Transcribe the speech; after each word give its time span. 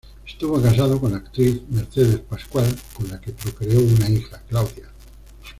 Estuvo 0.25 0.59
casado 0.59 0.99
con 0.99 1.11
la 1.11 1.17
actriz 1.17 1.61
Mercedes 1.69 2.17
Pascual, 2.21 2.75
con 2.95 3.07
la 3.07 3.21
que 3.21 3.33
procreó 3.33 3.79
una 3.81 4.09
hija, 4.09 4.41
Claudia. 4.49 4.87